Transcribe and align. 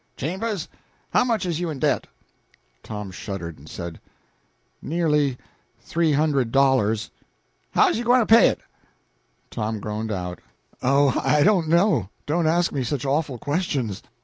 "Chambers, 0.17 0.67
how 1.13 1.23
much 1.23 1.45
is 1.45 1.59
you 1.59 1.69
in 1.69 1.77
debt?" 1.77 2.07
Tom 2.81 3.11
shuddered, 3.11 3.59
and 3.59 3.69
said 3.69 3.99
"Nearly 4.81 5.37
three 5.79 6.13
hundred 6.13 6.51
dollars." 6.51 7.11
"How 7.75 7.89
is 7.89 7.99
you 7.99 8.03
gwine 8.03 8.21
to 8.21 8.25
pay 8.25 8.47
it?" 8.47 8.61
Tom 9.51 9.79
groaned 9.79 10.11
out 10.11 10.39
"Oh, 10.81 11.21
I 11.23 11.43
don't 11.43 11.67
know; 11.69 12.09
don't 12.25 12.47
ask 12.47 12.71
me 12.71 12.83
such 12.83 13.05
awful 13.05 13.37
questions." 13.37 14.01